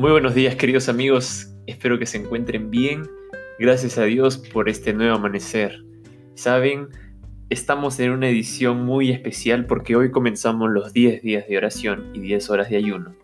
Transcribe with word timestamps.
Muy 0.00 0.12
buenos 0.12 0.34
días 0.34 0.56
queridos 0.56 0.88
amigos, 0.88 1.54
espero 1.66 1.98
que 1.98 2.06
se 2.06 2.16
encuentren 2.16 2.70
bien. 2.70 3.02
Gracias 3.58 3.98
a 3.98 4.04
Dios 4.04 4.38
por 4.38 4.70
este 4.70 4.94
nuevo 4.94 5.16
amanecer. 5.16 5.84
Saben, 6.34 6.88
estamos 7.50 8.00
en 8.00 8.12
una 8.12 8.30
edición 8.30 8.82
muy 8.82 9.10
especial 9.10 9.66
porque 9.66 9.96
hoy 9.96 10.10
comenzamos 10.10 10.70
los 10.70 10.94
10 10.94 11.20
días 11.20 11.46
de 11.46 11.58
oración 11.58 12.12
y 12.14 12.20
10 12.20 12.48
horas 12.48 12.70
de 12.70 12.78
ayuno. 12.78 13.14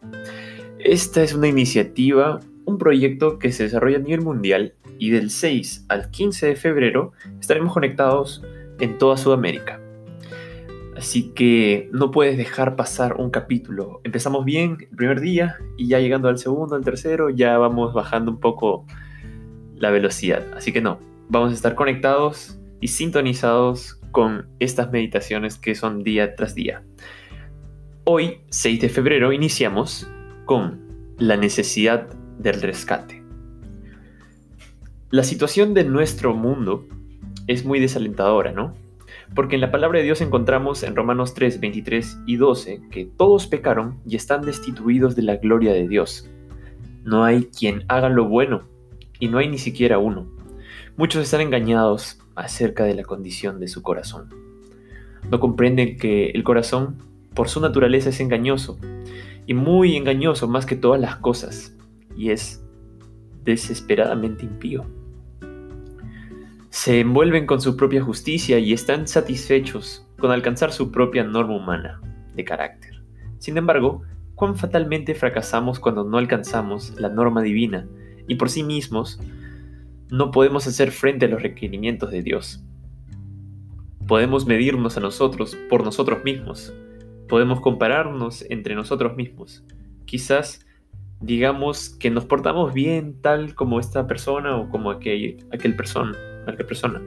Esta 0.78 1.22
es 1.22 1.32
una 1.32 1.48
iniciativa, 1.48 2.40
un 2.66 2.76
proyecto 2.76 3.38
que 3.38 3.52
se 3.52 3.62
desarrolla 3.62 3.96
a 3.96 4.00
nivel 4.00 4.20
mundial 4.20 4.74
y 4.98 5.08
del 5.08 5.30
6 5.30 5.86
al 5.88 6.10
15 6.10 6.48
de 6.48 6.56
febrero 6.56 7.12
estaremos 7.40 7.72
conectados 7.72 8.44
en 8.80 8.98
toda 8.98 9.16
Sudamérica. 9.16 9.80
Así 10.96 11.32
que 11.34 11.90
no 11.92 12.10
puedes 12.10 12.38
dejar 12.38 12.74
pasar 12.74 13.16
un 13.18 13.30
capítulo. 13.30 14.00
Empezamos 14.02 14.46
bien 14.46 14.78
el 14.80 14.96
primer 14.96 15.20
día 15.20 15.56
y 15.76 15.88
ya 15.88 16.00
llegando 16.00 16.28
al 16.28 16.38
segundo, 16.38 16.74
al 16.74 16.84
tercero, 16.84 17.28
ya 17.28 17.58
vamos 17.58 17.92
bajando 17.92 18.30
un 18.30 18.40
poco 18.40 18.86
la 19.74 19.90
velocidad. 19.90 20.42
Así 20.56 20.72
que 20.72 20.80
no, 20.80 20.98
vamos 21.28 21.52
a 21.52 21.54
estar 21.54 21.74
conectados 21.74 22.58
y 22.80 22.88
sintonizados 22.88 24.00
con 24.10 24.48
estas 24.58 24.90
meditaciones 24.90 25.58
que 25.58 25.74
son 25.74 26.02
día 26.02 26.34
tras 26.34 26.54
día. 26.54 26.82
Hoy, 28.04 28.40
6 28.48 28.80
de 28.80 28.88
febrero, 28.88 29.32
iniciamos 29.32 30.08
con 30.46 30.80
la 31.18 31.36
necesidad 31.36 32.08
del 32.38 32.62
rescate. 32.62 33.22
La 35.10 35.24
situación 35.24 35.74
de 35.74 35.84
nuestro 35.84 36.34
mundo 36.34 36.86
es 37.46 37.66
muy 37.66 37.80
desalentadora, 37.80 38.52
¿no? 38.52 38.74
Porque 39.34 39.56
en 39.56 39.60
la 39.60 39.70
palabra 39.70 39.98
de 39.98 40.04
Dios 40.04 40.20
encontramos 40.20 40.82
en 40.82 40.96
Romanos 40.96 41.34
3, 41.34 41.60
23 41.60 42.20
y 42.26 42.36
12 42.36 42.82
que 42.90 43.04
todos 43.04 43.46
pecaron 43.46 44.00
y 44.06 44.16
están 44.16 44.42
destituidos 44.42 45.16
de 45.16 45.22
la 45.22 45.36
gloria 45.36 45.72
de 45.72 45.88
Dios. 45.88 46.30
No 47.04 47.24
hay 47.24 47.44
quien 47.46 47.84
haga 47.88 48.08
lo 48.08 48.26
bueno, 48.26 48.62
y 49.18 49.28
no 49.28 49.38
hay 49.38 49.48
ni 49.48 49.58
siquiera 49.58 49.98
uno. 49.98 50.26
Muchos 50.96 51.22
están 51.22 51.40
engañados 51.40 52.18
acerca 52.34 52.84
de 52.84 52.94
la 52.94 53.02
condición 53.02 53.60
de 53.60 53.68
su 53.68 53.82
corazón. 53.82 54.30
No 55.30 55.40
comprenden 55.40 55.96
que 55.96 56.30
el 56.30 56.44
corazón, 56.44 56.98
por 57.34 57.48
su 57.48 57.60
naturaleza, 57.60 58.10
es 58.10 58.20
engañoso, 58.20 58.78
y 59.46 59.54
muy 59.54 59.96
engañoso 59.96 60.48
más 60.48 60.66
que 60.66 60.76
todas 60.76 61.00
las 61.00 61.16
cosas, 61.16 61.76
y 62.16 62.30
es 62.30 62.62
desesperadamente 63.44 64.44
impío 64.44 64.86
se 66.76 67.00
envuelven 67.00 67.46
con 67.46 67.58
su 67.62 67.74
propia 67.74 68.02
justicia 68.02 68.58
y 68.58 68.74
están 68.74 69.08
satisfechos 69.08 70.06
con 70.18 70.30
alcanzar 70.30 70.72
su 70.72 70.92
propia 70.92 71.24
norma 71.24 71.56
humana 71.56 72.02
de 72.34 72.44
carácter. 72.44 73.02
Sin 73.38 73.56
embargo, 73.56 74.02
cuán 74.34 74.56
fatalmente 74.56 75.14
fracasamos 75.14 75.80
cuando 75.80 76.04
no 76.04 76.18
alcanzamos 76.18 77.00
la 77.00 77.08
norma 77.08 77.40
divina 77.40 77.88
y 78.28 78.34
por 78.34 78.50
sí 78.50 78.62
mismos 78.62 79.18
no 80.10 80.30
podemos 80.30 80.66
hacer 80.66 80.90
frente 80.90 81.24
a 81.24 81.28
los 81.30 81.42
requerimientos 81.42 82.10
de 82.10 82.22
Dios. 82.22 82.62
Podemos 84.06 84.44
medirnos 84.44 84.98
a 84.98 85.00
nosotros 85.00 85.56
por 85.70 85.82
nosotros 85.82 86.24
mismos. 86.24 86.74
Podemos 87.26 87.62
compararnos 87.62 88.44
entre 88.50 88.74
nosotros 88.74 89.16
mismos. 89.16 89.64
Quizás 90.04 90.66
digamos 91.22 91.88
que 91.88 92.10
nos 92.10 92.26
portamos 92.26 92.74
bien 92.74 93.18
tal 93.22 93.54
como 93.54 93.80
esta 93.80 94.06
persona 94.06 94.58
o 94.58 94.68
como 94.68 94.90
aquel, 94.90 95.42
aquel 95.50 95.74
persona 95.74 96.14
persona. 96.54 97.02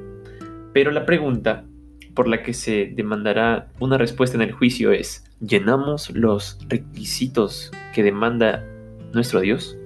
Pero 0.74 0.92
la 0.92 1.06
pregunta 1.06 1.66
por 2.14 2.28
la 2.28 2.44
que 2.44 2.54
se 2.54 2.92
demandará 2.94 3.70
una 3.80 3.98
respuesta 3.98 4.36
en 4.36 4.42
el 4.42 4.52
juicio 4.52 4.92
es, 4.92 5.24
¿llenamos 5.40 6.10
los 6.12 6.60
requisitos 6.68 7.72
que 7.94 8.04
demanda 8.04 8.66
nuestro 9.14 9.40
Dios? 9.40 9.78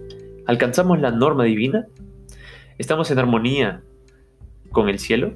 ¿Alcanzamos 0.46 1.00
la 1.00 1.12
norma 1.12 1.44
divina? 1.44 1.88
¿Estamos 2.78 3.12
en 3.12 3.20
armonía 3.20 3.82
con 4.72 4.90
el 4.90 5.00
cielo? 5.00 5.34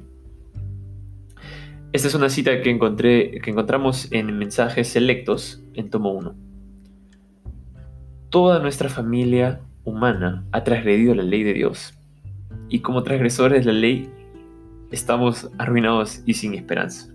Esta 1.92 2.08
es 2.08 2.14
una 2.14 2.28
cita 2.28 2.60
que, 2.60 2.70
encontré, 2.70 3.40
que 3.40 3.50
encontramos 3.50 4.12
en 4.12 4.36
mensajes 4.36 4.88
selectos 4.88 5.62
en 5.74 5.88
tomo 5.88 6.12
1. 6.12 6.34
Toda 8.28 8.58
nuestra 8.58 8.90
familia 8.90 9.60
humana 9.84 10.44
ha 10.52 10.64
transgredido 10.64 11.14
la 11.14 11.22
ley 11.22 11.44
de 11.44 11.54
Dios 11.54 11.97
y 12.68 12.80
como 12.80 13.02
transgresores 13.02 13.64
de 13.64 13.72
la 13.72 13.78
ley 13.78 14.10
estamos 14.90 15.50
arruinados 15.58 16.22
y 16.26 16.34
sin 16.34 16.54
esperanza, 16.54 17.12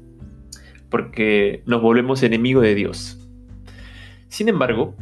porque 0.90 1.64
nos 1.66 1.82
volvemos 1.82 2.24
enemigos 2.24 2.64
de 2.64 2.76
Dios. 2.76 3.20
Sin 4.28 4.50
embargo, 4.50 4.96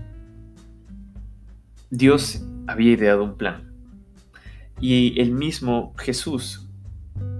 Dios 1.89 2.45
había 2.67 2.91
ideado 2.91 3.23
un 3.23 3.37
plan 3.37 3.71
y 4.79 5.19
el 5.19 5.31
mismo 5.31 5.93
Jesús, 5.97 6.67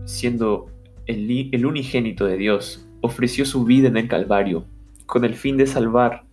siendo 0.05 0.69
el, 1.05 1.49
el 1.51 1.65
unigénito 1.65 2.25
de 2.25 2.37
Dios, 2.37 2.85
ofreció 3.01 3.45
su 3.45 3.65
vida 3.65 3.87
en 3.87 3.97
el 3.97 4.07
Calvario 4.07 4.65
con 5.05 5.25
el 5.25 5.35
fin 5.35 5.57
de 5.57 5.67
salvar 5.67 6.23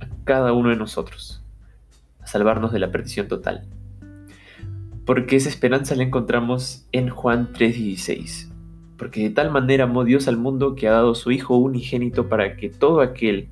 a 0.00 0.06
cada 0.24 0.52
uno 0.52 0.70
de 0.70 0.76
nosotros, 0.76 1.44
a 2.20 2.26
salvarnos 2.26 2.72
de 2.72 2.78
la 2.78 2.90
perdición 2.90 3.28
total 3.28 3.66
porque 5.06 5.36
esa 5.36 5.48
esperanza 5.48 5.94
la 5.94 6.02
encontramos 6.02 6.86
en 6.92 7.08
Juan 7.08 7.52
3:16. 7.52 8.52
Porque 8.98 9.22
de 9.22 9.30
tal 9.30 9.50
manera 9.50 9.84
amó 9.84 10.04
Dios 10.04 10.26
al 10.26 10.36
mundo 10.36 10.74
que 10.74 10.88
ha 10.88 10.92
dado 10.92 11.14
su 11.14 11.30
Hijo 11.30 11.56
unigénito 11.56 12.28
para 12.28 12.56
que 12.56 12.68
todo 12.68 13.00
aquel 13.00 13.48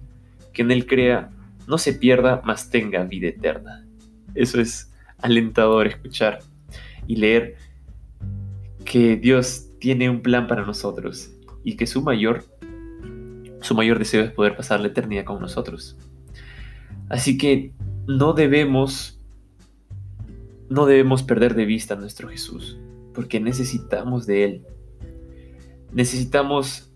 que 0.52 0.62
en 0.62 0.70
él 0.70 0.86
crea 0.86 1.30
no 1.68 1.78
se 1.78 1.92
pierda, 1.92 2.42
mas 2.44 2.70
tenga 2.70 3.04
vida 3.04 3.28
eterna. 3.28 3.86
Eso 4.34 4.60
es 4.60 4.92
alentador 5.18 5.86
escuchar 5.86 6.40
y 7.06 7.16
leer 7.16 7.56
que 8.84 9.16
Dios 9.16 9.68
tiene 9.78 10.10
un 10.10 10.22
plan 10.22 10.46
para 10.48 10.66
nosotros 10.66 11.30
y 11.62 11.76
que 11.76 11.86
su 11.86 12.02
mayor 12.02 12.44
su 13.60 13.74
mayor 13.74 13.98
deseo 13.98 14.22
es 14.24 14.30
poder 14.30 14.56
pasar 14.56 14.80
la 14.80 14.88
eternidad 14.88 15.24
con 15.24 15.40
nosotros. 15.40 15.96
Así 17.08 17.38
que 17.38 17.72
no 18.06 18.32
debemos 18.34 19.13
no 20.68 20.86
debemos 20.86 21.22
perder 21.22 21.54
de 21.54 21.66
vista 21.66 21.94
a 21.94 21.96
nuestro 21.96 22.28
Jesús, 22.28 22.78
porque 23.12 23.40
necesitamos 23.40 24.26
de 24.26 24.44
Él. 24.44 24.66
Necesitamos 25.92 26.92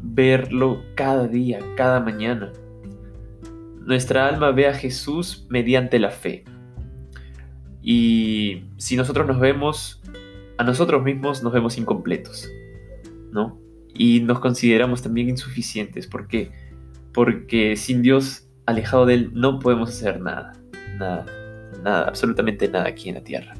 verlo 0.00 0.82
cada 0.94 1.28
día, 1.28 1.60
cada 1.76 2.00
mañana. 2.00 2.52
Nuestra 3.80 4.28
alma 4.28 4.50
ve 4.50 4.68
a 4.68 4.74
Jesús 4.74 5.46
mediante 5.48 5.98
la 5.98 6.10
fe. 6.10 6.44
Y 7.82 8.64
si 8.76 8.96
nosotros 8.96 9.26
nos 9.26 9.40
vemos 9.40 10.02
a 10.58 10.64
nosotros 10.64 11.02
mismos, 11.02 11.42
nos 11.42 11.52
vemos 11.52 11.78
incompletos, 11.78 12.48
¿no? 13.32 13.58
Y 13.94 14.20
nos 14.20 14.40
consideramos 14.40 15.02
también 15.02 15.28
insuficientes. 15.28 16.06
¿Por 16.06 16.28
qué? 16.28 16.50
Porque 17.12 17.76
sin 17.76 18.02
Dios, 18.02 18.48
alejado 18.66 19.06
de 19.06 19.14
Él, 19.14 19.30
no 19.32 19.58
podemos 19.58 19.90
hacer 19.90 20.20
nada, 20.20 20.52
nada 20.98 21.39
nada, 21.82 22.08
absolutamente 22.08 22.68
nada 22.68 22.88
aquí 22.88 23.08
en 23.08 23.16
la 23.16 23.24
tierra. 23.24 23.54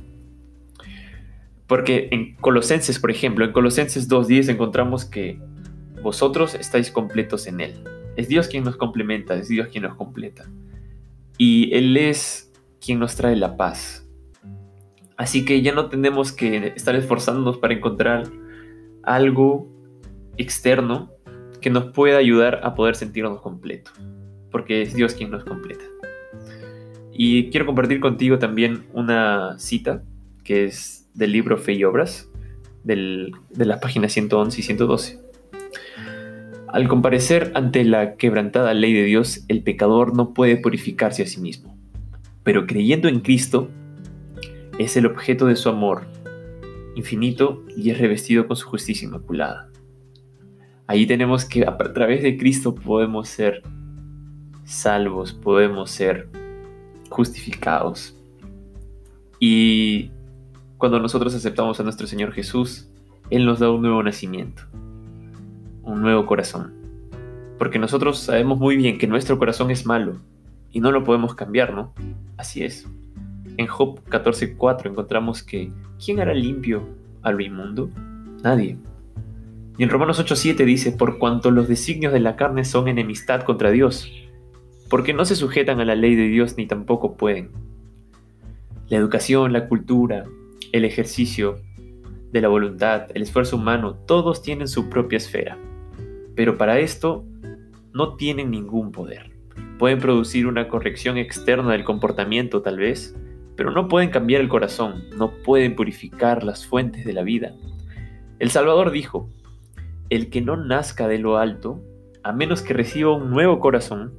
Porque 1.66 2.08
en 2.10 2.34
Colosenses, 2.36 2.98
por 2.98 3.10
ejemplo, 3.10 3.44
en 3.44 3.52
Colosenses 3.52 4.08
2.10 4.08 4.50
encontramos 4.50 5.04
que 5.04 5.40
vosotros 6.02 6.54
estáis 6.54 6.90
completos 6.90 7.46
en 7.46 7.60
Él. 7.60 7.84
Es 8.16 8.28
Dios 8.28 8.48
quien 8.48 8.64
nos 8.64 8.76
complementa, 8.76 9.36
es 9.36 9.48
Dios 9.48 9.68
quien 9.68 9.84
nos 9.84 9.94
completa. 9.94 10.50
Y 11.38 11.72
Él 11.74 11.96
es 11.96 12.52
quien 12.80 12.98
nos 12.98 13.14
trae 13.14 13.36
la 13.36 13.56
paz. 13.56 14.06
Así 15.16 15.44
que 15.44 15.62
ya 15.62 15.72
no 15.72 15.88
tenemos 15.88 16.32
que 16.32 16.72
estar 16.74 16.96
esforzándonos 16.96 17.58
para 17.58 17.74
encontrar 17.74 18.24
algo 19.02 19.70
externo 20.38 21.12
que 21.60 21.70
nos 21.70 21.92
pueda 21.92 22.18
ayudar 22.18 22.60
a 22.64 22.74
poder 22.74 22.96
sentirnos 22.96 23.40
completos. 23.40 23.92
Porque 24.50 24.82
es 24.82 24.94
Dios 24.94 25.14
quien 25.14 25.30
nos 25.30 25.44
completa. 25.44 25.84
Y 27.22 27.50
quiero 27.50 27.66
compartir 27.66 28.00
contigo 28.00 28.38
también 28.38 28.84
una 28.94 29.58
cita 29.58 30.02
que 30.42 30.64
es 30.64 31.06
del 31.12 31.32
libro 31.32 31.58
Fe 31.58 31.74
y 31.74 31.84
Obras, 31.84 32.30
de 32.82 33.34
las 33.56 33.78
páginas 33.78 34.14
111 34.14 34.58
y 34.58 34.64
112. 34.64 35.20
Al 36.66 36.88
comparecer 36.88 37.52
ante 37.54 37.84
la 37.84 38.16
quebrantada 38.16 38.72
ley 38.72 38.94
de 38.94 39.04
Dios, 39.04 39.44
el 39.48 39.62
pecador 39.62 40.16
no 40.16 40.32
puede 40.32 40.56
purificarse 40.56 41.22
a 41.22 41.26
sí 41.26 41.42
mismo, 41.42 41.76
pero 42.42 42.66
creyendo 42.66 43.06
en 43.06 43.20
Cristo, 43.20 43.68
es 44.78 44.96
el 44.96 45.04
objeto 45.04 45.44
de 45.44 45.56
su 45.56 45.68
amor 45.68 46.06
infinito 46.96 47.62
y 47.76 47.90
es 47.90 47.98
revestido 47.98 48.46
con 48.46 48.56
su 48.56 48.66
justicia 48.66 49.04
inmaculada. 49.04 49.68
Ahí 50.86 51.04
tenemos 51.04 51.44
que 51.44 51.66
a 51.66 51.76
través 51.76 52.22
de 52.22 52.38
Cristo 52.38 52.74
podemos 52.74 53.28
ser 53.28 53.62
salvos, 54.64 55.34
podemos 55.34 55.90
ser 55.90 56.39
justificados. 57.10 58.16
Y 59.38 60.10
cuando 60.78 60.98
nosotros 60.98 61.34
aceptamos 61.34 61.78
a 61.78 61.82
nuestro 61.82 62.06
Señor 62.06 62.32
Jesús, 62.32 62.88
Él 63.28 63.44
nos 63.44 63.58
da 63.58 63.70
un 63.70 63.82
nuevo 63.82 64.02
nacimiento, 64.02 64.62
un 65.82 66.00
nuevo 66.00 66.24
corazón. 66.24 66.72
Porque 67.58 67.78
nosotros 67.78 68.18
sabemos 68.18 68.58
muy 68.58 68.76
bien 68.76 68.96
que 68.96 69.06
nuestro 69.06 69.38
corazón 69.38 69.70
es 69.70 69.84
malo, 69.84 70.16
y 70.72 70.80
no 70.80 70.92
lo 70.92 71.04
podemos 71.04 71.34
cambiar, 71.34 71.74
¿no? 71.74 71.92
Así 72.36 72.62
es. 72.62 72.88
En 73.56 73.66
Job 73.66 74.00
14:4 74.08 74.88
encontramos 74.88 75.42
que 75.42 75.70
¿quién 76.02 76.20
hará 76.20 76.32
limpio 76.32 76.88
a 77.22 77.32
lo 77.32 77.42
inmundo? 77.42 77.90
Nadie. 78.42 78.78
Y 79.76 79.82
en 79.82 79.90
Romanos 79.90 80.20
8:7 80.20 80.64
dice, 80.64 80.92
por 80.92 81.18
cuanto 81.18 81.50
los 81.50 81.68
designios 81.68 82.12
de 82.12 82.20
la 82.20 82.36
carne 82.36 82.64
son 82.64 82.88
enemistad 82.88 83.42
contra 83.42 83.70
Dios, 83.70 84.10
porque 84.90 85.14
no 85.14 85.24
se 85.24 85.36
sujetan 85.36 85.80
a 85.80 85.84
la 85.84 85.94
ley 85.94 86.16
de 86.16 86.26
Dios 86.26 86.56
ni 86.56 86.66
tampoco 86.66 87.16
pueden. 87.16 87.52
La 88.88 88.96
educación, 88.96 89.52
la 89.52 89.68
cultura, 89.68 90.24
el 90.72 90.84
ejercicio 90.84 91.60
de 92.32 92.40
la 92.40 92.48
voluntad, 92.48 93.06
el 93.14 93.22
esfuerzo 93.22 93.56
humano, 93.56 93.94
todos 93.94 94.42
tienen 94.42 94.66
su 94.66 94.90
propia 94.90 95.18
esfera. 95.18 95.56
Pero 96.34 96.58
para 96.58 96.80
esto 96.80 97.24
no 97.92 98.16
tienen 98.16 98.50
ningún 98.50 98.90
poder. 98.90 99.30
Pueden 99.78 100.00
producir 100.00 100.48
una 100.48 100.66
corrección 100.66 101.18
externa 101.18 101.70
del 101.70 101.84
comportamiento 101.84 102.60
tal 102.60 102.78
vez, 102.78 103.16
pero 103.56 103.70
no 103.70 103.86
pueden 103.86 104.10
cambiar 104.10 104.40
el 104.40 104.48
corazón, 104.48 105.04
no 105.16 105.30
pueden 105.44 105.76
purificar 105.76 106.42
las 106.42 106.66
fuentes 106.66 107.04
de 107.04 107.12
la 107.12 107.22
vida. 107.22 107.54
El 108.40 108.50
Salvador 108.50 108.90
dijo, 108.90 109.28
el 110.08 110.30
que 110.30 110.40
no 110.40 110.56
nazca 110.56 111.06
de 111.06 111.18
lo 111.18 111.38
alto, 111.38 111.80
a 112.24 112.32
menos 112.32 112.62
que 112.62 112.74
reciba 112.74 113.14
un 113.14 113.30
nuevo 113.30 113.60
corazón, 113.60 114.12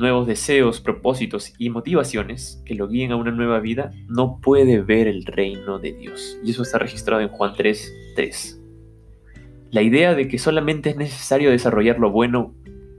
nuevos 0.00 0.26
deseos, 0.26 0.80
propósitos 0.80 1.52
y 1.58 1.70
motivaciones 1.70 2.62
que 2.64 2.74
lo 2.74 2.88
guíen 2.88 3.12
a 3.12 3.16
una 3.16 3.30
nueva 3.30 3.60
vida, 3.60 3.92
no 4.08 4.40
puede 4.40 4.80
ver 4.80 5.06
el 5.06 5.26
reino 5.26 5.78
de 5.78 5.92
Dios. 5.92 6.38
Y 6.42 6.50
eso 6.50 6.62
está 6.62 6.78
registrado 6.78 7.22
en 7.22 7.28
Juan 7.28 7.52
3, 7.56 7.92
3. 8.16 8.60
La 9.70 9.82
idea 9.82 10.14
de 10.14 10.26
que 10.26 10.38
solamente 10.38 10.90
es 10.90 10.96
necesario 10.96 11.50
desarrollar 11.50 11.98
lo 11.98 12.10
bueno 12.10 12.54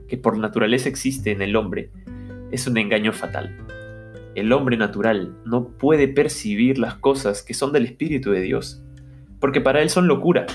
que 0.08 0.16
por 0.16 0.38
naturaleza 0.38 0.88
existe 0.88 1.32
en 1.32 1.42
el 1.42 1.56
hombre 1.56 1.90
es 2.52 2.66
un 2.66 2.78
engaño 2.78 3.12
fatal. 3.12 3.58
El 4.34 4.52
hombre 4.52 4.76
natural 4.76 5.36
no 5.44 5.68
puede 5.68 6.06
percibir 6.06 6.78
las 6.78 6.94
cosas 6.94 7.42
que 7.42 7.52
son 7.52 7.72
del 7.72 7.84
Espíritu 7.84 8.30
de 8.30 8.40
Dios, 8.40 8.82
porque 9.40 9.60
para 9.60 9.82
él 9.82 9.90
son 9.90 10.06
locura, 10.06 10.46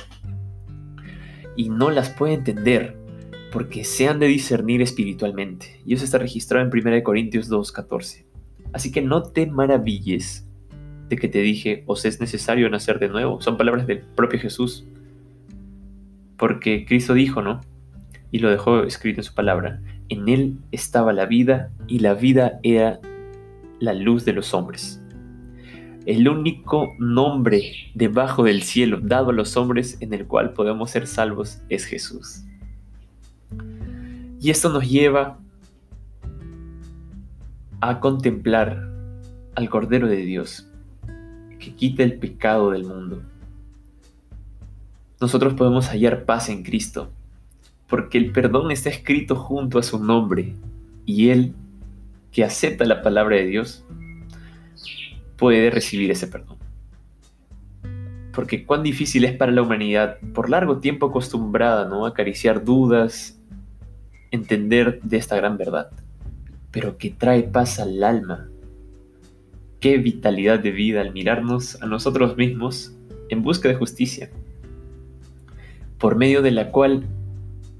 y 1.57 1.69
no 1.69 1.91
las 1.91 2.09
puede 2.11 2.35
entender, 2.35 2.95
porque 3.51 3.83
se 3.83 4.07
han 4.07 4.19
de 4.19 4.27
discernir 4.27 4.81
espiritualmente. 4.81 5.79
Y 5.85 5.93
eso 5.93 6.05
está 6.05 6.17
registrado 6.17 6.65
en 6.65 6.87
1 6.87 7.03
Corintios 7.03 7.49
2.14. 7.49 8.25
Así 8.73 8.91
que 8.91 9.01
no 9.01 9.23
te 9.23 9.45
maravilles 9.47 10.47
de 11.09 11.15
que 11.15 11.27
te 11.27 11.39
dije, 11.39 11.83
os 11.87 12.05
es 12.05 12.19
necesario 12.19 12.69
nacer 12.69 12.99
de 12.99 13.09
nuevo. 13.09 13.41
Son 13.41 13.57
palabras 13.57 13.87
del 13.87 13.99
propio 13.99 14.39
Jesús. 14.39 14.85
Porque 16.37 16.85
Cristo 16.85 17.13
dijo, 17.13 17.41
¿no? 17.41 17.61
Y 18.31 18.39
lo 18.39 18.49
dejó 18.49 18.83
escrito 18.83 19.21
en 19.21 19.23
su 19.23 19.33
palabra. 19.33 19.81
En 20.09 20.27
él 20.27 20.57
estaba 20.71 21.13
la 21.13 21.25
vida 21.25 21.71
y 21.87 21.99
la 21.99 22.13
vida 22.13 22.59
era 22.63 22.99
la 23.79 23.93
luz 23.93 24.25
de 24.25 24.33
los 24.33 24.53
hombres. 24.53 25.01
El 26.05 26.27
único 26.29 26.93
nombre 26.99 27.91
debajo 27.93 28.43
del 28.43 28.63
cielo 28.63 28.99
dado 29.01 29.31
a 29.31 29.33
los 29.33 29.57
hombres 29.57 29.97
en 30.01 30.13
el 30.13 30.25
cual 30.25 30.53
podemos 30.53 30.91
ser 30.91 31.07
salvos 31.07 31.61
es 31.69 31.85
Jesús. 31.85 32.43
Y 34.39 34.49
esto 34.49 34.69
nos 34.69 34.87
lleva 34.87 35.39
a 37.81 37.99
contemplar 37.99 38.89
al 39.55 39.69
Cordero 39.69 40.07
de 40.07 40.17
Dios, 40.17 40.67
que 41.59 41.73
quita 41.73 42.03
el 42.03 42.17
pecado 42.19 42.71
del 42.71 42.85
mundo 42.85 43.21
nosotros 45.19 45.55
podemos 45.55 45.87
hallar 45.87 46.25
paz 46.25 46.49
en 46.49 46.63
Cristo, 46.63 47.09
porque 47.87 48.17
el 48.17 48.31
perdón 48.31 48.71
está 48.71 48.89
escrito 48.89 49.35
junto 49.35 49.79
a 49.79 49.83
su 49.83 50.03
nombre, 50.03 50.53
y 51.05 51.29
Él, 51.29 51.53
que 52.31 52.43
acepta 52.43 52.85
la 52.85 53.01
palabra 53.01 53.37
de 53.37 53.45
Dios, 53.45 53.83
puede 55.37 55.71
recibir 55.71 56.11
ese 56.11 56.27
perdón. 56.27 56.57
Porque 58.31 58.65
cuán 58.65 58.83
difícil 58.83 59.25
es 59.25 59.35
para 59.35 59.51
la 59.51 59.63
humanidad, 59.63 60.19
por 60.35 60.49
largo 60.49 60.77
tiempo 60.77 61.07
acostumbrada 61.07 61.89
¿no? 61.89 62.05
a 62.05 62.09
acariciar 62.09 62.63
dudas, 62.63 63.36
entender 64.31 64.99
de 65.03 65.17
esta 65.17 65.35
gran 65.35 65.57
verdad, 65.57 65.89
pero 66.71 66.97
que 66.97 67.09
trae 67.09 67.43
paz 67.43 67.79
al 67.79 68.03
alma. 68.03 68.49
Qué 69.79 69.97
vitalidad 69.97 70.59
de 70.59 70.71
vida 70.71 71.01
al 71.01 71.13
mirarnos 71.13 71.81
a 71.81 71.85
nosotros 71.85 72.35
mismos 72.37 72.93
en 73.29 73.43
busca 73.43 73.67
de 73.67 73.75
justicia 73.75 74.29
por 75.97 76.15
medio 76.15 76.41
de 76.41 76.51
la 76.51 76.71
cual 76.71 77.05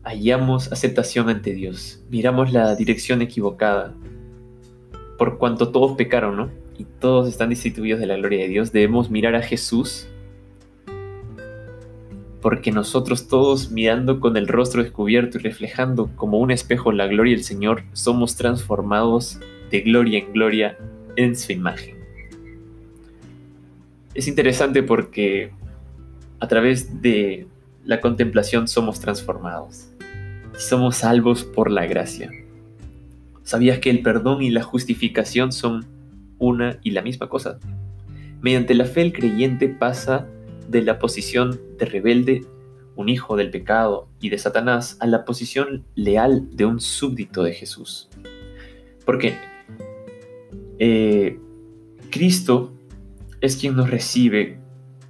hallamos 0.04 0.72
aceptación 0.72 1.30
ante 1.30 1.54
Dios. 1.54 2.04
Miramos 2.10 2.52
la 2.52 2.76
dirección 2.76 3.22
equivocada. 3.22 3.94
Por 5.18 5.38
cuanto 5.38 5.70
todos 5.70 5.96
pecaron, 5.98 6.38
¿no? 6.38 6.50
Y 6.78 6.86
todos 7.00 7.28
están 7.28 7.50
destituidos 7.50 8.00
de 8.00 8.06
la 8.06 8.18
gloria 8.18 8.40
de 8.40 8.50
Dios, 8.50 8.72
debemos 8.72 9.10
mirar 9.10 9.36
a 9.36 9.42
Jesús. 9.42 10.08
Porque 12.42 12.72
nosotros 12.72 13.28
todos 13.28 13.72
mirando 13.72 14.20
con 14.20 14.38
el 14.38 14.48
rostro 14.48 14.84
descubierto 14.84 15.38
y 15.38 15.42
reflejando 15.42 16.10
como 16.16 16.40
un 16.40 16.52
espejo 16.52 16.92
la 16.92 17.08
gloria 17.08 17.36
del 17.36 17.44
Señor, 17.44 17.84
somos 17.94 18.36
transformados 18.36 19.40
de 19.72 19.82
gloria 19.82 20.20
en 20.20 20.34
gloria 20.34 20.78
en 21.16 21.36
su 21.36 21.52
imagen. 21.52 21.98
Es 24.14 24.28
interesante 24.28 24.84
porque 24.84 25.52
a 26.40 26.48
través 26.48 27.02
de 27.02 27.48
la 27.84 28.02
contemplación 28.02 28.68
somos 28.68 29.00
transformados. 29.00 29.90
Somos 30.58 30.98
salvos 30.98 31.44
por 31.44 31.72
la 31.72 31.86
gracia. 31.86 32.32
¿Sabías 33.44 33.80
que 33.80 33.90
el 33.90 34.02
perdón 34.02 34.42
y 34.42 34.50
la 34.50 34.64
justificación 34.64 35.52
son 35.52 35.86
una 36.38 36.80
y 36.84 36.92
la 36.92 37.02
misma 37.02 37.30
cosa? 37.30 37.60
Mediante 38.42 38.74
la 38.74 38.86
fe 38.86 39.02
el 39.02 39.14
creyente 39.14 39.70
pasa 39.70 40.28
de 40.68 40.82
la 40.82 41.00
posición 41.00 41.60
de 41.78 41.86
rebelde, 41.86 42.46
un 42.96 43.10
hijo 43.10 43.36
del 43.36 43.52
pecado 43.52 44.10
y 44.20 44.30
de 44.30 44.38
Satanás, 44.38 44.98
a 45.00 45.08
la 45.08 45.26
posición 45.26 45.86
leal 45.96 46.48
de 46.56 46.66
un 46.66 46.80
súbdito 46.80 47.44
de 47.44 47.54
Jesús. 47.54 48.10
Porque 49.06 49.36
eh, 50.80 51.40
Cristo 52.10 52.74
es 53.42 53.58
quien 53.58 53.76
nos 53.76 53.90
recibe 53.90 54.60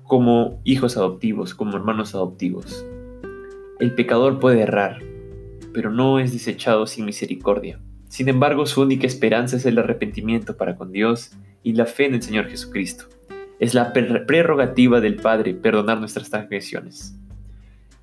como 0.04 0.62
hijos 0.63 0.98
adoptivos, 0.98 1.54
como 1.54 1.75
hermanos 1.75 2.15
adoptivos. 2.15 2.86
El 3.80 3.94
pecador 3.94 4.39
puede 4.39 4.62
errar, 4.62 5.00
pero 5.74 5.91
no 5.91 6.20
es 6.20 6.34
desechado 6.34 6.88
sin 6.88 7.05
misericordia. 7.05 7.79
Sin 8.10 8.29
embargo, 8.29 8.65
su 8.65 8.82
única 8.82 9.05
esperanza 9.05 9.58
es 9.58 9.65
el 9.65 9.77
arrepentimiento 9.77 10.55
para 10.55 10.75
con 10.75 10.91
Dios 10.91 11.32
y 11.62 11.74
la 11.74 11.86
fe 11.86 12.05
en 12.05 12.15
el 12.15 12.24
Señor 12.24 12.48
Jesucristo. 12.48 13.05
Es 13.60 13.74
la 13.74 13.92
prerrogativa 13.92 15.02
del 15.02 15.16
Padre 15.16 15.54
perdonar 15.54 16.00
nuestras 16.00 16.30
transgresiones 16.30 17.16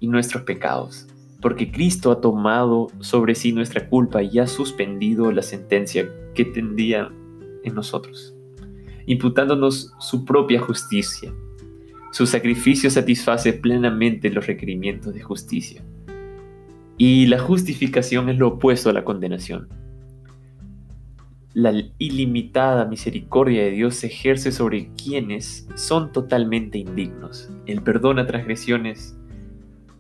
y 0.01 0.09
nuestros 0.09 0.43
pecados, 0.43 1.07
porque 1.41 1.71
Cristo 1.71 2.11
ha 2.11 2.21
tomado 2.21 2.89
sobre 3.01 3.35
sí 3.35 3.53
nuestra 3.53 3.89
culpa 3.89 4.23
y 4.23 4.39
ha 4.39 4.47
suspendido 4.47 5.31
la 5.31 5.43
sentencia 5.43 6.09
que 6.35 6.45
tendía 6.45 7.11
en 7.63 7.75
nosotros, 7.75 8.35
imputándonos 9.07 9.93
su 10.01 10.25
propia 10.25 10.61
justicia 10.61 11.33
su 12.15 12.27
sacrificio 12.27 12.91
satisface 12.91 13.53
plenamente 13.55 14.31
los 14.31 14.47
requerimientos 14.47 15.13
de 15.13 15.21
justicia. 15.21 15.83
Y 16.97 17.27
la 17.27 17.41
justificación 17.41 18.29
es 18.29 18.39
lo 18.39 18.47
opuesto 18.47 18.89
a 18.89 18.93
la 18.93 19.03
condenación. 19.03 19.69
La 21.55 21.73
ilimitada 21.99 22.85
misericordia 22.85 23.63
de 23.63 23.71
Dios 23.71 23.95
se 23.95 24.09
ejerce 24.09 24.51
sobre 24.51 24.89
quienes 25.01 25.69
son 25.77 26.11
totalmente 26.11 26.79
indignos. 26.79 27.49
Él 27.67 27.81
perdona 27.81 28.27
transgresiones 28.27 29.17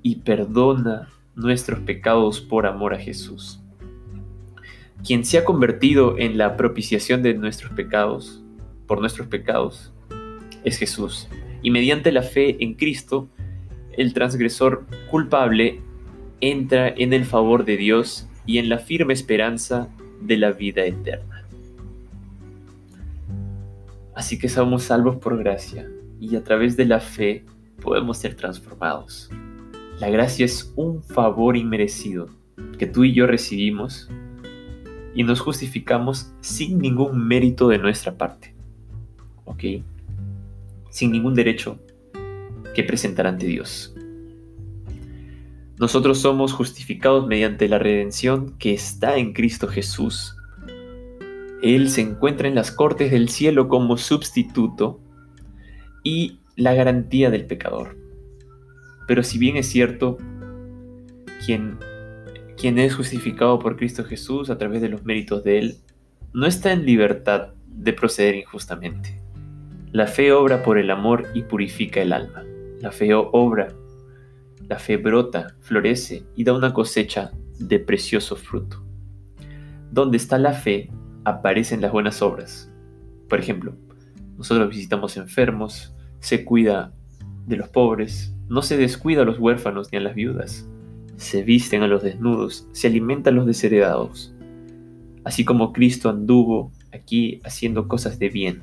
y 0.02 0.16
perdona 0.16 1.10
nuestros 1.36 1.78
pecados 1.78 2.40
por 2.40 2.66
amor 2.66 2.92
a 2.92 2.98
Jesús. 2.98 3.60
Quien 5.06 5.24
se 5.24 5.38
ha 5.38 5.44
convertido 5.44 6.18
en 6.18 6.38
la 6.38 6.56
propiciación 6.56 7.22
de 7.22 7.34
nuestros 7.34 7.72
pecados, 7.72 8.42
por 8.88 8.98
nuestros 8.98 9.28
pecados, 9.28 9.92
es 10.64 10.76
Jesús 10.76 11.28
y 11.62 11.70
mediante 11.70 12.10
la 12.10 12.22
fe 12.22 12.56
en 12.64 12.74
Cristo, 12.74 13.28
el 13.96 14.12
transgresor 14.12 14.86
culpable 15.08 15.80
entra 16.40 16.88
en 16.88 17.12
el 17.12 17.24
favor 17.24 17.64
de 17.64 17.76
Dios 17.76 18.28
y 18.44 18.58
en 18.58 18.68
la 18.68 18.78
firme 18.78 19.14
esperanza 19.14 19.88
de 20.20 20.36
la 20.36 20.50
vida 20.50 20.84
eterna. 20.84 21.43
Así 24.14 24.38
que 24.38 24.48
somos 24.48 24.84
salvos 24.84 25.16
por 25.16 25.36
gracia 25.38 25.88
y 26.20 26.36
a 26.36 26.44
través 26.44 26.76
de 26.76 26.84
la 26.86 27.00
fe 27.00 27.44
podemos 27.80 28.18
ser 28.18 28.34
transformados. 28.34 29.30
La 29.98 30.10
gracia 30.10 30.44
es 30.44 30.72
un 30.76 31.02
favor 31.02 31.56
inmerecido 31.56 32.28
que 32.78 32.86
tú 32.86 33.04
y 33.04 33.12
yo 33.12 33.26
recibimos 33.26 34.08
y 35.14 35.22
nos 35.24 35.40
justificamos 35.40 36.32
sin 36.40 36.78
ningún 36.78 37.26
mérito 37.26 37.68
de 37.68 37.78
nuestra 37.78 38.16
parte. 38.16 38.54
¿Ok? 39.44 39.64
sin 40.94 41.10
ningún 41.10 41.34
derecho 41.34 41.80
que 42.72 42.84
presentar 42.84 43.26
ante 43.26 43.46
Dios. 43.46 43.92
Nosotros 45.76 46.20
somos 46.20 46.52
justificados 46.52 47.26
mediante 47.26 47.68
la 47.68 47.80
redención 47.80 48.56
que 48.58 48.72
está 48.72 49.16
en 49.16 49.32
Cristo 49.32 49.66
Jesús 49.66 50.36
Él 51.64 51.88
se 51.88 52.02
encuentra 52.02 52.46
en 52.46 52.54
las 52.54 52.70
cortes 52.70 53.10
del 53.10 53.30
cielo 53.30 53.68
como 53.68 53.96
sustituto 53.96 55.00
y 56.02 56.40
la 56.56 56.74
garantía 56.74 57.30
del 57.30 57.46
pecador. 57.46 57.96
Pero 59.08 59.22
si 59.22 59.38
bien 59.38 59.56
es 59.56 59.66
cierto, 59.66 60.18
quien, 61.46 61.78
quien 62.58 62.78
es 62.78 62.94
justificado 62.94 63.58
por 63.58 63.76
Cristo 63.76 64.04
Jesús 64.04 64.50
a 64.50 64.58
través 64.58 64.82
de 64.82 64.90
los 64.90 65.06
méritos 65.06 65.42
de 65.42 65.58
Él, 65.58 65.76
no 66.34 66.44
está 66.44 66.70
en 66.70 66.84
libertad 66.84 67.54
de 67.66 67.94
proceder 67.94 68.34
injustamente. 68.34 69.22
La 69.90 70.06
fe 70.06 70.32
obra 70.32 70.62
por 70.62 70.76
el 70.76 70.90
amor 70.90 71.28
y 71.32 71.44
purifica 71.44 72.02
el 72.02 72.12
alma. 72.12 72.44
La 72.82 72.92
fe 72.92 73.14
obra, 73.14 73.68
la 74.68 74.78
fe 74.78 74.98
brota, 74.98 75.56
florece 75.60 76.24
y 76.36 76.44
da 76.44 76.52
una 76.52 76.74
cosecha 76.74 77.30
de 77.58 77.78
precioso 77.78 78.36
fruto. 78.36 78.84
Donde 79.90 80.18
está 80.18 80.36
la 80.36 80.52
fe, 80.52 80.90
aparecen 81.24 81.80
las 81.80 81.92
buenas 81.92 82.22
obras. 82.22 82.70
Por 83.28 83.40
ejemplo, 83.40 83.74
nosotros 84.36 84.68
visitamos 84.68 85.16
enfermos, 85.16 85.94
se 86.20 86.44
cuida 86.44 86.92
de 87.46 87.56
los 87.56 87.68
pobres, 87.68 88.34
no 88.48 88.62
se 88.62 88.76
descuida 88.76 89.22
a 89.22 89.24
los 89.24 89.38
huérfanos 89.38 89.90
ni 89.92 89.98
a 89.98 90.02
las 90.02 90.14
viudas, 90.14 90.68
se 91.16 91.42
visten 91.42 91.82
a 91.82 91.86
los 91.86 92.02
desnudos, 92.02 92.68
se 92.72 92.88
alimenta 92.88 93.30
a 93.30 93.32
los 93.32 93.46
desheredados, 93.46 94.34
así 95.24 95.44
como 95.44 95.72
Cristo 95.72 96.10
anduvo 96.10 96.72
aquí 96.92 97.40
haciendo 97.44 97.88
cosas 97.88 98.18
de 98.18 98.28
bien. 98.28 98.60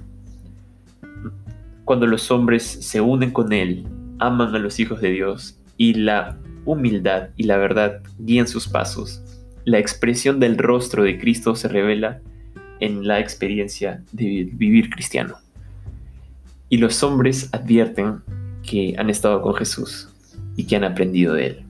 Cuando 1.85 2.07
los 2.07 2.31
hombres 2.31 2.63
se 2.63 3.01
unen 3.01 3.31
con 3.31 3.53
Él, 3.53 3.85
aman 4.19 4.55
a 4.55 4.59
los 4.59 4.79
hijos 4.79 5.01
de 5.01 5.11
Dios 5.11 5.59
y 5.77 5.95
la 5.95 6.37
humildad 6.65 7.29
y 7.37 7.43
la 7.43 7.57
verdad 7.57 8.01
guían 8.19 8.47
sus 8.47 8.67
pasos, 8.67 9.23
la 9.65 9.79
expresión 9.79 10.39
del 10.39 10.57
rostro 10.57 11.03
de 11.03 11.19
Cristo 11.19 11.55
se 11.55 11.67
revela 11.67 12.21
en 12.81 13.07
la 13.07 13.19
experiencia 13.19 14.03
de 14.11 14.49
vivir 14.51 14.89
cristiano. 14.89 15.37
Y 16.67 16.77
los 16.77 17.01
hombres 17.03 17.49
advierten 17.53 18.21
que 18.63 18.95
han 18.97 19.09
estado 19.09 19.41
con 19.41 19.53
Jesús 19.55 20.09
y 20.57 20.65
que 20.65 20.75
han 20.75 20.83
aprendido 20.83 21.33
de 21.33 21.47
Él. 21.47 21.63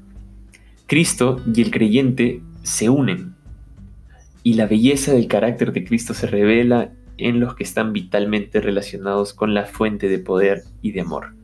Cristo 0.87 1.39
y 1.53 1.61
el 1.61 1.71
creyente 1.71 2.41
se 2.63 2.89
unen 2.89 3.35
y 4.43 4.55
la 4.55 4.65
belleza 4.65 5.13
del 5.13 5.27
carácter 5.27 5.71
de 5.71 5.83
Cristo 5.83 6.13
se 6.13 6.27
revela 6.27 6.91
en 7.17 7.39
los 7.39 7.55
que 7.55 7.63
están 7.63 7.93
vitalmente 7.93 8.59
relacionados 8.59 9.33
con 9.33 9.53
la 9.53 9.65
fuente 9.65 10.09
de 10.09 10.19
poder 10.19 10.63
y 10.81 10.91
de 10.91 11.01
amor. 11.01 11.35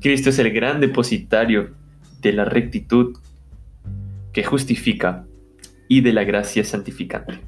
Cristo 0.00 0.30
es 0.30 0.38
el 0.38 0.50
gran 0.52 0.80
depositario 0.80 1.70
de 2.22 2.32
la 2.32 2.44
rectitud 2.44 3.18
que 4.32 4.44
justifica 4.44 5.26
y 5.88 6.00
de 6.00 6.12
la 6.12 6.24
gracia 6.24 6.64
santificante. 6.64 7.40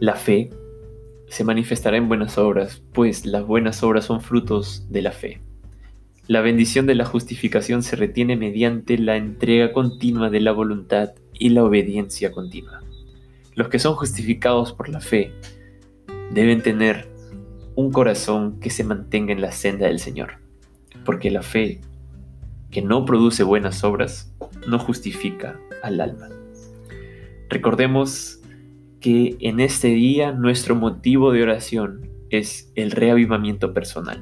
La 0.00 0.14
fe 0.14 0.50
se 1.28 1.44
manifestará 1.44 1.96
en 1.96 2.08
buenas 2.08 2.38
obras, 2.38 2.82
pues 2.92 3.26
las 3.26 3.44
buenas 3.44 3.82
obras 3.82 4.04
son 4.04 4.20
frutos 4.20 4.86
de 4.90 5.02
la 5.02 5.12
fe. 5.12 5.40
La 6.28 6.40
bendición 6.40 6.86
de 6.86 6.94
la 6.94 7.04
justificación 7.04 7.82
se 7.82 7.96
retiene 7.96 8.36
mediante 8.36 8.98
la 8.98 9.16
entrega 9.16 9.72
continua 9.72 10.30
de 10.30 10.40
la 10.40 10.52
voluntad 10.52 11.14
y 11.32 11.48
la 11.48 11.64
obediencia 11.64 12.30
continua. 12.30 12.82
Los 13.54 13.68
que 13.68 13.78
son 13.78 13.94
justificados 13.94 14.72
por 14.72 14.88
la 14.88 15.00
fe 15.00 15.32
deben 16.32 16.62
tener 16.62 17.08
un 17.74 17.90
corazón 17.90 18.60
que 18.60 18.70
se 18.70 18.84
mantenga 18.84 19.32
en 19.32 19.40
la 19.40 19.52
senda 19.52 19.86
del 19.86 19.98
Señor, 19.98 20.34
porque 21.04 21.30
la 21.30 21.42
fe 21.42 21.80
que 22.70 22.82
no 22.82 23.04
produce 23.04 23.42
buenas 23.42 23.82
obras 23.82 24.32
no 24.66 24.78
justifica 24.78 25.58
al 25.82 26.00
alma. 26.00 26.28
Recordemos 27.48 28.37
que 29.00 29.36
en 29.40 29.60
este 29.60 29.88
día 29.88 30.32
nuestro 30.32 30.74
motivo 30.74 31.32
de 31.32 31.42
oración 31.42 32.08
es 32.30 32.72
el 32.74 32.90
reavivamiento 32.90 33.72
personal. 33.72 34.20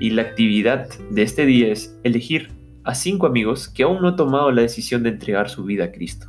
Y 0.00 0.10
la 0.10 0.22
actividad 0.22 0.88
de 1.10 1.22
este 1.22 1.46
día 1.46 1.70
es 1.72 1.98
elegir 2.04 2.50
a 2.84 2.94
cinco 2.94 3.26
amigos 3.26 3.68
que 3.68 3.82
aún 3.82 4.02
no 4.02 4.08
han 4.08 4.16
tomado 4.16 4.50
la 4.50 4.62
decisión 4.62 5.02
de 5.02 5.10
entregar 5.10 5.48
su 5.48 5.64
vida 5.64 5.84
a 5.84 5.92
Cristo. 5.92 6.28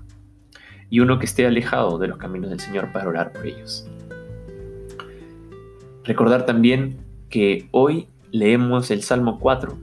Y 0.89 0.99
uno 0.99 1.19
que 1.19 1.25
esté 1.25 1.45
alejado 1.45 1.97
de 1.97 2.07
los 2.07 2.17
caminos 2.17 2.49
del 2.49 2.59
Señor 2.59 2.91
para 2.91 3.09
orar 3.09 3.33
por 3.33 3.45
ellos. 3.45 3.89
Recordar 6.03 6.45
también 6.45 6.97
que 7.29 7.67
hoy 7.71 8.07
leemos 8.31 8.91
el 8.91 9.01
Salmo 9.01 9.39
4 9.39 9.77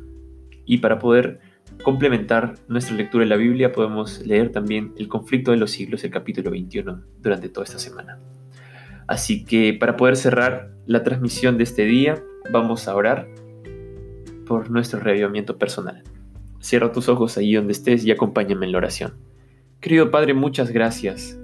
y 0.65 0.79
para 0.79 0.99
poder 0.99 1.41
complementar 1.83 2.55
nuestra 2.69 2.97
lectura 2.97 3.25
de 3.25 3.31
la 3.31 3.37
Biblia, 3.37 3.73
podemos 3.73 4.25
leer 4.27 4.51
también 4.51 4.93
El 4.97 5.09
conflicto 5.09 5.51
de 5.51 5.57
los 5.57 5.71
siglos, 5.71 6.05
el 6.05 6.11
capítulo 6.11 6.51
21, 6.51 7.03
durante 7.21 7.49
toda 7.49 7.65
esta 7.65 7.79
semana. 7.79 8.19
Así 9.07 9.45
que 9.45 9.75
para 9.75 9.97
poder 9.97 10.17
cerrar 10.17 10.71
la 10.87 11.03
transmisión 11.03 11.59
de 11.59 11.65
este 11.65 11.85
día, 11.85 12.23
vamos 12.51 12.89
a 12.89 12.95
orar 12.95 13.29
por 14.47 14.71
nuestro 14.71 15.01
reavivamiento 15.01 15.59
personal. 15.59 16.03
Cierra 16.61 16.93
tus 16.93 17.09
ojos 17.09 17.37
allí 17.37 17.55
donde 17.55 17.73
estés 17.73 18.05
y 18.05 18.11
acompáñame 18.11 18.67
en 18.67 18.73
la 18.73 18.79
oración. 18.79 19.15
Querido 19.81 20.11
Padre, 20.11 20.35
muchas 20.35 20.71
gracias. 20.71 21.39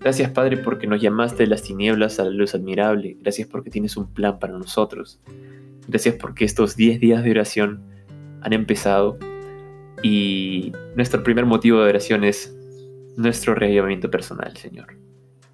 Gracias 0.00 0.30
Padre 0.30 0.58
porque 0.58 0.86
nos 0.86 1.00
llamaste 1.00 1.44
de 1.44 1.48
las 1.48 1.62
tinieblas 1.62 2.20
a 2.20 2.24
la 2.24 2.30
luz 2.30 2.54
admirable. 2.54 3.16
Gracias 3.20 3.48
porque 3.48 3.70
tienes 3.70 3.96
un 3.96 4.12
plan 4.12 4.38
para 4.38 4.56
nosotros. 4.56 5.20
Gracias 5.88 6.16
porque 6.16 6.44
estos 6.44 6.76
10 6.76 7.00
días 7.00 7.24
de 7.24 7.30
oración 7.30 7.82
han 8.42 8.52
empezado 8.52 9.18
y 10.02 10.72
nuestro 10.96 11.22
primer 11.22 11.46
motivo 11.46 11.80
de 11.80 11.88
oración 11.88 12.24
es 12.24 12.56
nuestro 13.16 13.54
reavivamiento 13.54 14.10
personal, 14.10 14.56
Señor. 14.56 14.96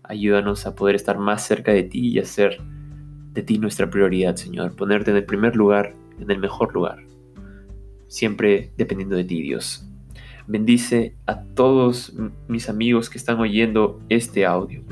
Ayúdanos 0.03 0.67
a 0.67 0.75
poder 0.75 0.95
estar 0.97 1.19
más 1.19 1.47
cerca 1.47 1.73
de 1.73 1.85
ti 1.85 2.09
y 2.09 2.19
hacer 2.19 2.61
de 3.33 3.43
ti 3.43 3.59
nuestra 3.59 3.89
prioridad, 3.89 4.37
Señor. 4.37 4.77
Ponerte 4.77 5.11
en 5.11 5.17
el 5.17 5.25
primer 5.25 5.57
lugar, 5.57 5.95
en 6.21 6.31
el 6.31 6.39
mejor 6.39 6.75
lugar. 6.75 6.99
Siempre 8.07 8.71
dependiendo 8.77 9.17
de 9.17 9.25
ti, 9.25 9.41
Dios. 9.41 9.89
Bendice 10.47 11.17
a 11.27 11.43
todos 11.43 12.13
mis 12.49 12.69
amigos 12.69 13.09
que 13.09 13.17
están 13.17 13.41
oyendo 13.41 14.01
este 14.11 14.45
audio 14.45 14.83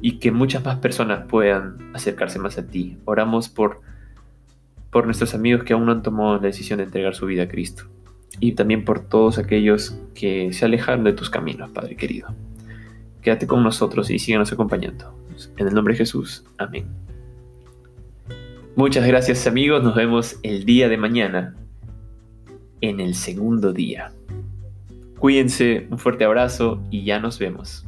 y 0.00 0.20
que 0.20 0.30
muchas 0.30 0.64
más 0.64 0.78
personas 0.78 1.26
puedan 1.28 1.90
acercarse 1.94 2.38
más 2.38 2.58
a 2.58 2.66
ti. 2.68 2.96
Oramos 3.06 3.48
por, 3.48 3.80
por 4.90 5.06
nuestros 5.06 5.34
amigos 5.34 5.64
que 5.64 5.72
aún 5.72 5.86
no 5.86 5.92
han 5.92 6.02
tomado 6.02 6.36
la 6.36 6.42
decisión 6.42 6.76
de 6.76 6.84
entregar 6.84 7.16
su 7.16 7.26
vida 7.26 7.42
a 7.42 7.48
Cristo 7.48 7.88
y 8.40 8.52
también 8.52 8.84
por 8.84 9.00
todos 9.00 9.38
aquellos 9.38 9.98
que 10.14 10.52
se 10.52 10.64
alejaron 10.64 11.04
de 11.04 11.12
tus 11.12 11.30
caminos, 11.30 11.70
Padre 11.70 11.96
querido. 11.96 12.34
Quédate 13.20 13.46
con 13.46 13.62
nosotros 13.62 14.10
y 14.10 14.18
síganos 14.18 14.52
acompañando. 14.52 15.14
En 15.56 15.68
el 15.68 15.74
nombre 15.74 15.94
de 15.94 15.98
Jesús. 15.98 16.44
Amén. 16.58 16.86
Muchas 18.74 19.06
gracias 19.06 19.46
amigos, 19.46 19.82
nos 19.82 19.94
vemos 19.94 20.38
el 20.42 20.64
día 20.64 20.88
de 20.88 20.96
mañana 20.96 21.54
en 22.80 23.00
el 23.00 23.14
segundo 23.14 23.72
día. 23.72 24.12
Cuídense, 25.18 25.86
un 25.90 25.98
fuerte 25.98 26.24
abrazo 26.24 26.82
y 26.90 27.04
ya 27.04 27.20
nos 27.20 27.38
vemos. 27.38 27.86